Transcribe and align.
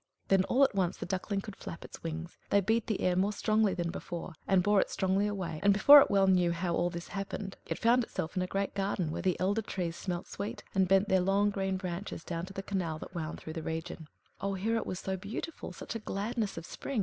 Then 0.29 0.43
all 0.45 0.63
at 0.63 0.73
once 0.73 0.97
the 0.97 1.05
Duckling 1.05 1.41
could 1.41 1.55
flap 1.55 1.85
its 1.85 2.01
wings. 2.01 2.35
They 2.49 2.59
beat 2.59 2.87
the 2.87 3.01
air 3.01 3.15
more 3.15 3.31
strongly 3.31 3.75
than 3.75 3.91
before, 3.91 4.33
and 4.47 4.63
bore 4.63 4.81
it 4.81 4.89
strongly 4.89 5.27
away; 5.27 5.59
and 5.61 5.71
before 5.71 6.01
it 6.01 6.09
well 6.09 6.25
knew 6.25 6.53
how 6.53 6.73
all 6.73 6.89
this 6.89 7.09
happened, 7.09 7.55
it 7.67 7.77
found 7.77 8.03
itself 8.03 8.35
in 8.35 8.41
a 8.41 8.47
great 8.47 8.73
garden, 8.73 9.11
where 9.11 9.21
the 9.21 9.39
elder 9.39 9.61
trees 9.61 9.95
smelt 9.95 10.25
sweet, 10.25 10.63
and 10.73 10.87
bent 10.87 11.07
their 11.07 11.21
long 11.21 11.51
green 11.51 11.77
branches 11.77 12.23
down 12.23 12.47
to 12.47 12.53
the 12.53 12.63
canal 12.63 12.97
that 12.97 13.13
wound 13.13 13.37
through 13.39 13.53
the 13.53 13.61
region. 13.61 14.07
Oh, 14.39 14.55
here 14.55 14.75
it 14.75 14.87
was 14.87 14.97
so 14.97 15.17
beautiful, 15.17 15.71
such 15.71 15.93
a 15.93 15.99
gladness 15.99 16.57
of 16.57 16.65
spring! 16.65 16.99